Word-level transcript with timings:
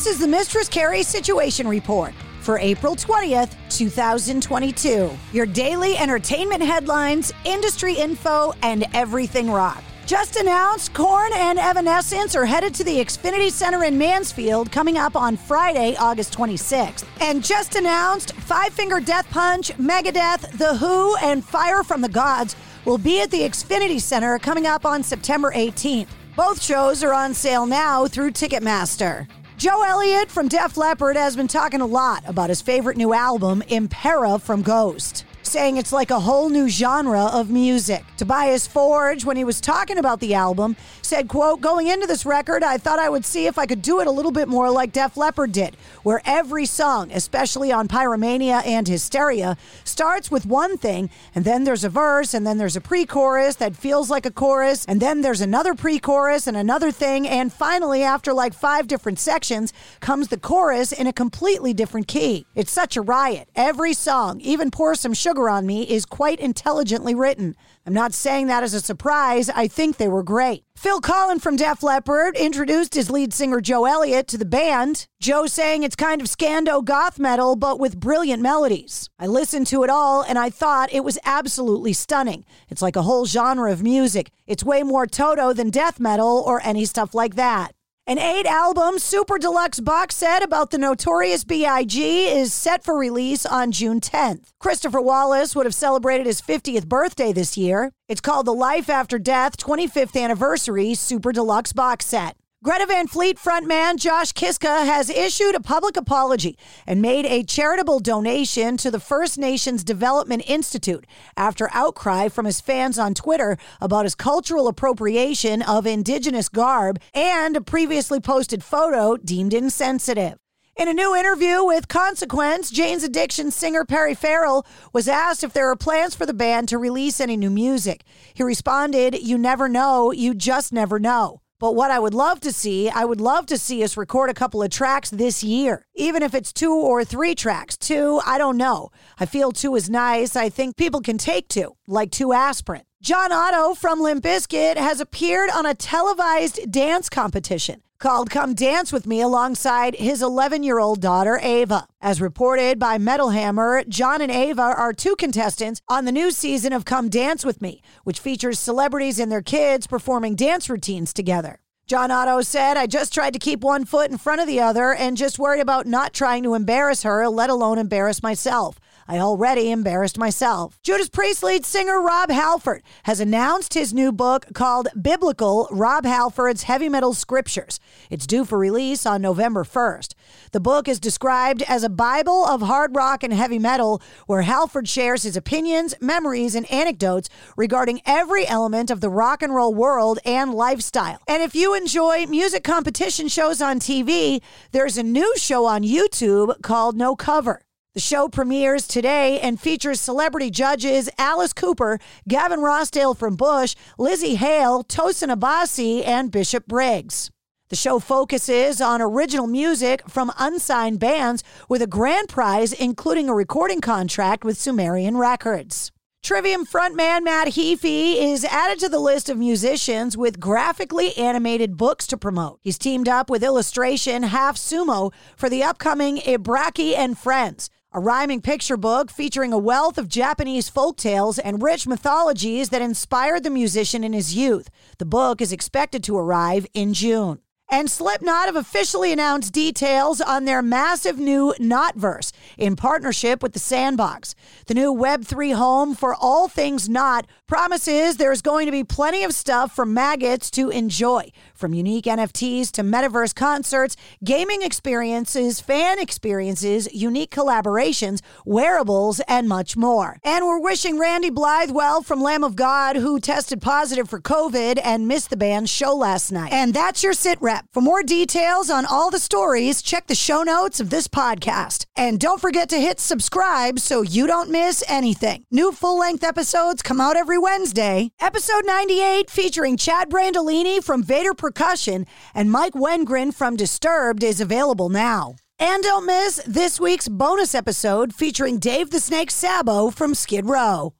This 0.00 0.14
is 0.14 0.18
the 0.18 0.28
Mistress 0.28 0.66
Carrie 0.66 1.02
Situation 1.02 1.68
Report 1.68 2.14
for 2.40 2.58
April 2.58 2.96
20th, 2.96 3.54
2022. 3.68 5.10
Your 5.34 5.44
daily 5.44 5.98
entertainment 5.98 6.62
headlines, 6.62 7.34
industry 7.44 7.92
info, 7.92 8.54
and 8.62 8.86
everything 8.94 9.50
rock. 9.50 9.84
Just 10.06 10.36
announced, 10.36 10.94
Korn 10.94 11.32
and 11.34 11.58
Evanescence 11.58 12.34
are 12.34 12.46
headed 12.46 12.74
to 12.76 12.84
the 12.84 12.96
Xfinity 12.96 13.50
Center 13.50 13.84
in 13.84 13.98
Mansfield 13.98 14.72
coming 14.72 14.96
up 14.96 15.16
on 15.16 15.36
Friday, 15.36 15.94
August 15.98 16.34
26th. 16.34 17.04
And 17.20 17.44
just 17.44 17.74
announced, 17.74 18.32
Five 18.32 18.72
Finger 18.72 19.00
Death 19.00 19.28
Punch, 19.28 19.70
Megadeth, 19.76 20.56
The 20.56 20.76
Who, 20.76 21.14
and 21.16 21.44
Fire 21.44 21.82
from 21.82 22.00
the 22.00 22.08
Gods 22.08 22.56
will 22.86 22.96
be 22.96 23.20
at 23.20 23.30
the 23.30 23.42
Xfinity 23.42 24.00
Center 24.00 24.38
coming 24.38 24.66
up 24.66 24.86
on 24.86 25.02
September 25.02 25.52
18th. 25.52 26.08
Both 26.36 26.62
shows 26.62 27.04
are 27.04 27.12
on 27.12 27.34
sale 27.34 27.66
now 27.66 28.06
through 28.06 28.30
Ticketmaster. 28.30 29.28
Joe 29.60 29.82
Elliott 29.82 30.30
from 30.30 30.48
Def 30.48 30.78
Leppard 30.78 31.16
has 31.16 31.36
been 31.36 31.46
talking 31.46 31.82
a 31.82 31.86
lot 31.86 32.22
about 32.26 32.48
his 32.48 32.62
favorite 32.62 32.96
new 32.96 33.12
album, 33.12 33.62
Impera 33.68 34.38
from 34.38 34.62
Ghost 34.62 35.26
saying 35.42 35.76
it's 35.76 35.92
like 35.92 36.10
a 36.10 36.20
whole 36.20 36.48
new 36.48 36.68
genre 36.68 37.24
of 37.24 37.50
music. 37.50 38.04
Tobias 38.16 38.68
Forge, 38.68 39.24
when 39.24 39.36
he 39.36 39.42
was 39.42 39.60
talking 39.60 39.98
about 39.98 40.20
the 40.20 40.32
album, 40.32 40.76
said, 41.10 41.26
quote, 41.26 41.60
going 41.60 41.88
into 41.88 42.06
this 42.06 42.24
record, 42.24 42.62
I 42.62 42.78
thought 42.78 43.00
I 43.00 43.08
would 43.08 43.24
see 43.24 43.46
if 43.46 43.58
I 43.58 43.66
could 43.66 43.82
do 43.82 43.98
it 43.98 44.06
a 44.06 44.12
little 44.12 44.30
bit 44.30 44.46
more 44.46 44.70
like 44.70 44.92
Def 44.92 45.16
Leppard 45.16 45.50
did, 45.50 45.74
where 46.04 46.22
every 46.24 46.66
song, 46.66 47.10
especially 47.10 47.72
on 47.72 47.88
Pyromania 47.88 48.64
and 48.64 48.86
Hysteria, 48.86 49.56
starts 49.82 50.30
with 50.30 50.46
one 50.46 50.78
thing, 50.78 51.10
and 51.34 51.44
then 51.44 51.64
there's 51.64 51.82
a 51.82 51.88
verse, 51.88 52.32
and 52.32 52.46
then 52.46 52.58
there's 52.58 52.76
a 52.76 52.80
pre-chorus 52.80 53.56
that 53.56 53.74
feels 53.74 54.08
like 54.08 54.24
a 54.24 54.30
chorus, 54.30 54.84
and 54.86 55.00
then 55.00 55.20
there's 55.20 55.40
another 55.40 55.74
pre-chorus 55.74 56.46
and 56.46 56.56
another 56.56 56.92
thing, 56.92 57.26
and 57.26 57.52
finally, 57.52 58.04
after 58.04 58.32
like 58.32 58.54
five 58.54 58.86
different 58.86 59.18
sections, 59.18 59.72
comes 59.98 60.28
the 60.28 60.38
chorus 60.38 60.92
in 60.92 61.08
a 61.08 61.12
completely 61.12 61.74
different 61.74 62.06
key. 62.06 62.46
It's 62.54 62.70
such 62.70 62.96
a 62.96 63.02
riot. 63.02 63.48
Every 63.56 63.94
song, 63.94 64.40
even 64.42 64.70
Pour 64.70 64.94
Some 64.94 65.14
Sugar 65.14 65.48
on 65.48 65.66
Me 65.66 65.82
is 65.82 66.06
quite 66.06 66.38
intelligently 66.38 67.16
written. 67.16 67.56
I'm 67.86 67.94
not 67.94 68.12
saying 68.12 68.46
that 68.48 68.62
as 68.62 68.74
a 68.74 68.80
surprise. 68.80 69.48
I 69.48 69.66
think 69.66 69.96
they 69.96 70.08
were 70.08 70.22
great. 70.22 70.64
Phil 70.76 71.00
Collen 71.00 71.40
from 71.40 71.56
Def 71.56 71.82
Leppard 71.82 72.36
introduced 72.36 72.94
his 72.94 73.10
lead 73.10 73.32
singer 73.32 73.60
Joe 73.60 73.86
Elliott 73.86 74.28
to 74.28 74.38
the 74.38 74.44
band. 74.44 75.06
Joe 75.20 75.46
saying 75.46 75.82
it's 75.82 75.96
kind 75.96 76.20
of 76.20 76.26
scando 76.26 76.84
goth 76.84 77.18
metal, 77.18 77.56
but 77.56 77.80
with 77.80 77.98
brilliant 77.98 78.42
melodies. 78.42 79.08
I 79.18 79.26
listened 79.26 79.66
to 79.68 79.82
it 79.82 79.90
all 79.90 80.22
and 80.22 80.38
I 80.38 80.50
thought 80.50 80.92
it 80.92 81.04
was 81.04 81.18
absolutely 81.24 81.94
stunning. 81.94 82.44
It's 82.68 82.82
like 82.82 82.96
a 82.96 83.02
whole 83.02 83.24
genre 83.26 83.72
of 83.72 83.82
music. 83.82 84.30
It's 84.46 84.64
way 84.64 84.82
more 84.82 85.06
Toto 85.06 85.52
than 85.52 85.70
death 85.70 85.98
metal 85.98 86.42
or 86.46 86.60
any 86.62 86.84
stuff 86.84 87.14
like 87.14 87.36
that. 87.36 87.72
An 88.10 88.18
eight 88.18 88.46
album 88.46 88.98
super 88.98 89.38
deluxe 89.38 89.78
box 89.78 90.16
set 90.16 90.42
about 90.42 90.72
the 90.72 90.78
notorious 90.78 91.44
B.I.G. 91.44 92.26
is 92.26 92.52
set 92.52 92.82
for 92.82 92.98
release 92.98 93.46
on 93.46 93.70
June 93.70 94.00
10th. 94.00 94.48
Christopher 94.58 95.00
Wallace 95.00 95.54
would 95.54 95.64
have 95.64 95.76
celebrated 95.76 96.26
his 96.26 96.42
50th 96.42 96.88
birthday 96.88 97.32
this 97.32 97.56
year. 97.56 97.92
It's 98.08 98.20
called 98.20 98.46
the 98.46 98.52
Life 98.52 98.90
After 98.90 99.16
Death 99.16 99.56
25th 99.58 100.20
Anniversary 100.20 100.94
Super 100.94 101.30
Deluxe 101.30 101.72
Box 101.72 102.04
Set. 102.04 102.34
Greta 102.62 102.84
Van 102.84 103.06
Fleet 103.06 103.38
frontman 103.38 103.96
Josh 103.96 104.34
Kiszka 104.34 104.84
has 104.84 105.08
issued 105.08 105.54
a 105.54 105.60
public 105.60 105.96
apology 105.96 106.58
and 106.86 107.00
made 107.00 107.24
a 107.24 107.42
charitable 107.42 108.00
donation 108.00 108.76
to 108.76 108.90
the 108.90 109.00
First 109.00 109.38
Nations 109.38 109.82
Development 109.82 110.42
Institute 110.46 111.06
after 111.38 111.70
outcry 111.72 112.28
from 112.28 112.44
his 112.44 112.60
fans 112.60 112.98
on 112.98 113.14
Twitter 113.14 113.56
about 113.80 114.04
his 114.04 114.14
cultural 114.14 114.68
appropriation 114.68 115.62
of 115.62 115.86
indigenous 115.86 116.50
garb 116.50 117.00
and 117.14 117.56
a 117.56 117.62
previously 117.62 118.20
posted 118.20 118.62
photo 118.62 119.16
deemed 119.16 119.54
insensitive. 119.54 120.36
In 120.76 120.86
a 120.86 120.92
new 120.92 121.16
interview 121.16 121.64
with 121.64 121.88
Consequence, 121.88 122.70
Jane's 122.70 123.04
Addiction 123.04 123.50
singer 123.50 123.86
Perry 123.86 124.14
Farrell 124.14 124.66
was 124.92 125.08
asked 125.08 125.42
if 125.42 125.54
there 125.54 125.70
are 125.70 125.76
plans 125.76 126.14
for 126.14 126.26
the 126.26 126.34
band 126.34 126.68
to 126.68 126.76
release 126.76 127.22
any 127.22 127.38
new 127.38 127.50
music. 127.50 128.04
He 128.34 128.42
responded, 128.42 129.14
You 129.14 129.38
never 129.38 129.66
know, 129.66 130.12
you 130.12 130.34
just 130.34 130.74
never 130.74 130.98
know. 130.98 131.40
But 131.60 131.74
what 131.74 131.90
I 131.90 131.98
would 131.98 132.14
love 132.14 132.40
to 132.40 132.52
see, 132.52 132.88
I 132.88 133.04
would 133.04 133.20
love 133.20 133.44
to 133.46 133.58
see 133.58 133.84
us 133.84 133.96
record 133.96 134.30
a 134.30 134.34
couple 134.34 134.62
of 134.62 134.70
tracks 134.70 135.10
this 135.10 135.44
year, 135.44 135.86
even 135.94 136.22
if 136.22 136.34
it's 136.34 136.54
two 136.54 136.74
or 136.74 137.04
three 137.04 137.34
tracks. 137.34 137.76
Two, 137.76 138.20
I 138.24 138.38
don't 138.38 138.56
know. 138.56 138.90
I 139.18 139.26
feel 139.26 139.52
two 139.52 139.76
is 139.76 139.90
nice. 139.90 140.34
I 140.34 140.48
think 140.48 140.76
people 140.76 141.02
can 141.02 141.18
take 141.18 141.48
two, 141.48 141.76
like 141.86 142.10
two 142.10 142.32
aspirin. 142.32 142.82
John 143.02 143.30
Otto 143.30 143.74
from 143.74 144.00
Limp 144.00 144.24
Bizkit 144.24 144.78
has 144.78 145.00
appeared 145.00 145.50
on 145.50 145.66
a 145.66 145.74
televised 145.74 146.72
dance 146.72 147.10
competition 147.10 147.82
called 148.00 148.30
Come 148.30 148.54
Dance 148.54 148.94
With 148.94 149.06
Me 149.06 149.20
alongside 149.20 149.94
his 149.94 150.22
11 150.22 150.62
year 150.62 150.78
old 150.78 151.02
daughter, 151.02 151.38
Ava. 151.42 151.86
As 152.00 152.18
reported 152.18 152.78
by 152.78 152.96
Metal 152.96 153.28
Hammer, 153.28 153.84
John 153.86 154.22
and 154.22 154.32
Ava 154.32 154.62
are 154.62 154.94
two 154.94 155.14
contestants 155.16 155.82
on 155.86 156.06
the 156.06 156.12
new 156.12 156.30
season 156.30 156.72
of 156.72 156.86
Come 156.86 157.10
Dance 157.10 157.44
With 157.44 157.60
Me, 157.60 157.82
which 158.04 158.18
features 158.18 158.58
celebrities 158.58 159.18
and 159.18 159.30
their 159.30 159.42
kids 159.42 159.86
performing 159.86 160.34
dance 160.34 160.70
routines 160.70 161.12
together. 161.12 161.60
John 161.86 162.10
Otto 162.10 162.40
said, 162.40 162.78
I 162.78 162.86
just 162.86 163.12
tried 163.12 163.34
to 163.34 163.38
keep 163.38 163.60
one 163.60 163.84
foot 163.84 164.10
in 164.10 164.16
front 164.16 164.40
of 164.40 164.46
the 164.46 164.60
other 164.60 164.94
and 164.94 165.16
just 165.16 165.38
worried 165.38 165.60
about 165.60 165.86
not 165.86 166.14
trying 166.14 166.42
to 166.44 166.54
embarrass 166.54 167.02
her, 167.02 167.28
let 167.28 167.50
alone 167.50 167.78
embarrass 167.78 168.22
myself. 168.22 168.78
I 169.10 169.18
already 169.18 169.72
embarrassed 169.72 170.18
myself. 170.18 170.78
Judas 170.84 171.08
Priest 171.08 171.42
lead 171.42 171.66
singer 171.66 172.00
Rob 172.00 172.30
Halford 172.30 172.84
has 173.02 173.18
announced 173.18 173.74
his 173.74 173.92
new 173.92 174.12
book 174.12 174.46
called 174.54 174.86
Biblical 175.02 175.66
Rob 175.72 176.04
Halford's 176.04 176.62
Heavy 176.62 176.88
Metal 176.88 177.12
Scriptures. 177.12 177.80
It's 178.08 178.24
due 178.24 178.44
for 178.44 178.56
release 178.56 179.04
on 179.06 179.20
November 179.20 179.64
1st. 179.64 180.14
The 180.52 180.60
book 180.60 180.86
is 180.86 181.00
described 181.00 181.62
as 181.62 181.82
a 181.82 181.88
Bible 181.88 182.46
of 182.46 182.62
hard 182.62 182.94
rock 182.94 183.24
and 183.24 183.32
heavy 183.32 183.58
metal, 183.58 184.00
where 184.28 184.42
Halford 184.42 184.88
shares 184.88 185.24
his 185.24 185.36
opinions, 185.36 185.92
memories, 186.00 186.54
and 186.54 186.70
anecdotes 186.70 187.28
regarding 187.56 188.02
every 188.06 188.46
element 188.46 188.92
of 188.92 189.00
the 189.00 189.10
rock 189.10 189.42
and 189.42 189.52
roll 189.52 189.74
world 189.74 190.20
and 190.24 190.54
lifestyle. 190.54 191.18
And 191.26 191.42
if 191.42 191.56
you 191.56 191.74
enjoy 191.74 192.26
music 192.26 192.62
competition 192.62 193.26
shows 193.26 193.60
on 193.60 193.80
TV, 193.80 194.40
there's 194.70 194.96
a 194.96 195.02
new 195.02 195.36
show 195.36 195.66
on 195.66 195.82
YouTube 195.82 196.62
called 196.62 196.96
No 196.96 197.16
Cover. 197.16 197.62
The 197.92 197.98
show 197.98 198.28
premieres 198.28 198.86
today 198.86 199.40
and 199.40 199.58
features 199.58 200.00
celebrity 200.00 200.48
judges 200.48 201.10
Alice 201.18 201.52
Cooper, 201.52 201.98
Gavin 202.28 202.60
Rossdale 202.60 203.16
from 203.16 203.34
Bush, 203.34 203.74
Lzzy 203.98 204.36
Hale, 204.36 204.84
Tosin 204.84 205.34
Abasi, 205.36 206.06
and 206.06 206.30
Bishop 206.30 206.66
Briggs. 206.68 207.32
The 207.68 207.74
show 207.74 207.98
focuses 207.98 208.80
on 208.80 209.02
original 209.02 209.48
music 209.48 210.08
from 210.08 210.30
unsigned 210.38 211.00
bands 211.00 211.42
with 211.68 211.82
a 211.82 211.88
grand 211.88 212.28
prize, 212.28 212.72
including 212.72 213.28
a 213.28 213.34
recording 213.34 213.80
contract 213.80 214.44
with 214.44 214.56
Sumerian 214.56 215.16
Records. 215.16 215.90
Trivium 216.22 216.66
frontman 216.66 217.24
Matt 217.24 217.48
Heafy 217.48 218.22
is 218.22 218.44
added 218.44 218.78
to 218.80 218.88
the 218.88 218.98
list 219.00 219.28
of 219.30 219.38
musicians 219.38 220.16
with 220.18 220.38
graphically 220.38 221.16
animated 221.16 221.76
books 221.78 222.06
to 222.08 222.18
promote. 222.18 222.60
He's 222.62 222.78
teamed 222.78 223.08
up 223.08 223.30
with 223.30 223.42
illustration 223.42 224.24
Half 224.24 224.56
Sumo 224.56 225.12
for 225.34 225.48
the 225.48 225.62
upcoming 225.62 226.18
Ibaraki 226.18 226.94
and 226.94 227.16
Friends, 227.16 227.70
a 227.92 227.98
rhyming 227.98 228.40
picture 228.40 228.76
book 228.76 229.10
featuring 229.10 229.52
a 229.52 229.58
wealth 229.58 229.98
of 229.98 230.08
Japanese 230.08 230.68
folk 230.68 230.96
tales 230.96 231.40
and 231.40 231.60
rich 231.60 231.88
mythologies 231.88 232.68
that 232.68 232.80
inspired 232.80 233.42
the 233.42 233.50
musician 233.50 234.04
in 234.04 234.12
his 234.12 234.32
youth. 234.32 234.70
The 234.98 235.04
book 235.04 235.40
is 235.40 235.52
expected 235.52 236.04
to 236.04 236.16
arrive 236.16 236.66
in 236.72 236.94
June. 236.94 237.40
And 237.72 237.90
Slipknot 237.90 238.46
have 238.46 238.56
officially 238.56 239.12
announced 239.12 239.52
details 239.52 240.20
on 240.20 240.44
their 240.44 240.60
massive 240.60 241.18
new 241.18 241.54
Knotverse 241.60 242.32
in 242.58 242.74
partnership 242.74 243.42
with 243.42 243.52
the 243.52 243.60
Sandbox. 243.60 244.34
The 244.66 244.74
new 244.74 244.94
Web3 244.94 245.54
home 245.54 245.94
for 245.94 246.14
all 246.14 246.48
things 246.48 246.88
Knot 246.88 247.26
promises 247.50 248.16
there's 248.16 248.42
going 248.42 248.66
to 248.66 248.72
be 248.72 248.84
plenty 248.84 249.24
of 249.24 249.34
stuff 249.34 249.74
for 249.74 249.84
maggots 249.84 250.52
to 250.52 250.70
enjoy, 250.70 251.32
from 251.52 251.74
unique 251.74 252.04
NFTs 252.04 252.70
to 252.70 252.82
metaverse 252.82 253.34
concerts, 253.34 253.96
gaming 254.22 254.62
experiences, 254.62 255.60
fan 255.60 255.98
experiences, 255.98 256.88
unique 256.94 257.34
collaborations, 257.34 258.20
wearables, 258.46 259.18
and 259.26 259.48
much 259.48 259.76
more. 259.76 260.18
And 260.22 260.46
we're 260.46 260.60
wishing 260.60 260.96
Randy 260.96 261.28
Blythe 261.28 261.72
well 261.72 262.02
from 262.02 262.22
Lamb 262.22 262.44
of 262.44 262.54
God, 262.54 262.94
who 262.94 263.18
tested 263.18 263.60
positive 263.60 264.08
for 264.08 264.20
COVID 264.20 264.78
and 264.84 265.08
missed 265.08 265.30
the 265.30 265.36
band's 265.36 265.70
show 265.70 265.96
last 265.96 266.30
night. 266.30 266.52
And 266.52 266.72
that's 266.72 267.02
your 267.02 267.14
sit 267.14 267.42
rep. 267.42 267.64
For 267.72 267.80
more 267.80 268.04
details 268.04 268.70
on 268.70 268.86
all 268.86 269.10
the 269.10 269.18
stories, 269.18 269.82
check 269.82 270.06
the 270.06 270.14
show 270.14 270.44
notes 270.44 270.78
of 270.78 270.90
this 270.90 271.08
podcast. 271.08 271.86
And 271.96 272.20
don't 272.20 272.40
forget 272.40 272.68
to 272.68 272.78
hit 272.78 273.00
subscribe 273.00 273.80
so 273.80 274.02
you 274.02 274.28
don't 274.28 274.50
miss 274.50 274.84
anything. 274.86 275.42
New 275.50 275.72
full 275.72 275.98
length 275.98 276.22
episodes 276.22 276.80
come 276.80 277.00
out 277.00 277.16
every 277.16 277.39
Wednesday. 277.40 278.12
Episode 278.20 278.64
98 278.66 279.30
featuring 279.30 279.76
Chad 279.76 280.10
Brandolini 280.10 280.82
from 280.82 281.02
Vater 281.02 281.34
Percussion 281.34 282.06
and 282.34 282.50
Mike 282.50 282.74
Wengren 282.74 283.34
from 283.34 283.56
Disturbed 283.56 284.22
is 284.22 284.40
available 284.40 284.88
now. 284.88 285.36
And 285.58 285.82
don't 285.82 286.06
miss 286.06 286.40
this 286.46 286.78
week's 286.80 287.08
bonus 287.08 287.54
episode 287.54 288.14
featuring 288.14 288.58
Dave 288.58 288.90
the 288.90 289.00
Snake 289.00 289.30
Sabo 289.30 289.90
from 289.90 290.14
Skid 290.14 290.46
Row. 290.46 290.94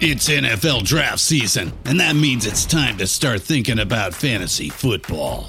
It's 0.00 0.28
NFL 0.28 0.84
draft 0.84 1.20
season, 1.20 1.72
and 1.84 1.98
that 2.00 2.14
means 2.14 2.44
it's 2.44 2.66
time 2.66 2.98
to 2.98 3.06
start 3.06 3.40
thinking 3.40 3.78
about 3.78 4.12
fantasy 4.12 4.68
football. 4.68 5.48